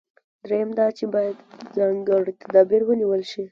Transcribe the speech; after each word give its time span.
درېیم 0.43 0.69
دا 0.79 0.87
چې 0.97 1.05
باید 1.13 1.35
ځانګړي 1.75 2.33
تدابیر 2.41 2.81
ونیول 2.85 3.21
شي. 3.31 3.43